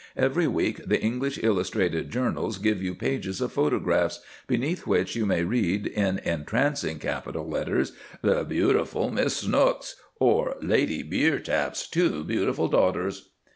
[0.17, 5.43] Every week the English illustrated journals give you pages of photographs, beneath which you may
[5.43, 7.91] read in entrancing capital letters,
[8.23, 13.29] "The beautiful Miss Snooks," or "Lady Beertap's two beautiful daughters."